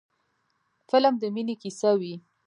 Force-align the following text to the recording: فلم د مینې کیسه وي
فلم 0.89 1.13
د 1.21 1.23
مینې 1.33 1.55
کیسه 1.61 1.91
وي 1.99 2.15